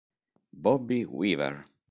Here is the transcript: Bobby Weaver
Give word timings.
Bobby 0.51 1.05
Weaver 1.05 1.69